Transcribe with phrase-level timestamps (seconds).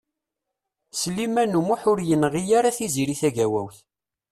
[0.99, 3.77] Sliman U Muḥ ur yenɣi ara Tiziri Tagawawt.